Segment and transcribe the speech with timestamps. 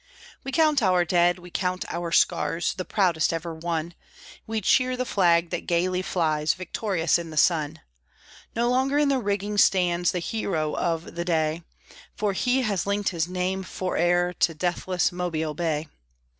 [0.43, 3.93] We count our dead, we count our scars, The proudest ever won;
[4.47, 7.81] We cheer the flag that gayly flies Victorious in the sun.
[8.55, 11.61] No longer in the rigging stands The hero of the day,
[12.15, 15.87] For he has linked his name fore'er To deathless Mobile Bay.